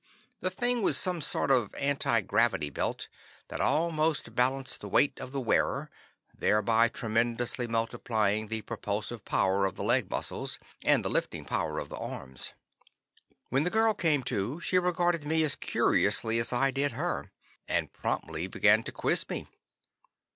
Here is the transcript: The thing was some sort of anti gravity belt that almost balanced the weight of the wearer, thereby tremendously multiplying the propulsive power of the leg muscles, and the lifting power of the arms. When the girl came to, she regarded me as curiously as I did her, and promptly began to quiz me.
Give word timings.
The 0.39 0.49
thing 0.49 0.81
was 0.81 0.97
some 0.97 1.21
sort 1.21 1.51
of 1.51 1.75
anti 1.75 2.21
gravity 2.21 2.71
belt 2.71 3.07
that 3.49 3.61
almost 3.61 4.33
balanced 4.33 4.81
the 4.81 4.89
weight 4.89 5.19
of 5.19 5.31
the 5.31 5.39
wearer, 5.39 5.91
thereby 6.35 6.87
tremendously 6.87 7.67
multiplying 7.67 8.47
the 8.47 8.63
propulsive 8.63 9.23
power 9.25 9.67
of 9.67 9.75
the 9.75 9.83
leg 9.83 10.09
muscles, 10.09 10.57
and 10.83 11.05
the 11.05 11.09
lifting 11.09 11.45
power 11.45 11.77
of 11.77 11.89
the 11.89 11.97
arms. 11.97 12.53
When 13.49 13.63
the 13.63 13.69
girl 13.69 13.93
came 13.93 14.23
to, 14.23 14.59
she 14.59 14.79
regarded 14.79 15.23
me 15.23 15.43
as 15.43 15.55
curiously 15.55 16.39
as 16.39 16.51
I 16.51 16.71
did 16.71 16.93
her, 16.93 17.31
and 17.67 17.93
promptly 17.93 18.47
began 18.47 18.81
to 18.85 18.91
quiz 18.91 19.29
me. 19.29 19.45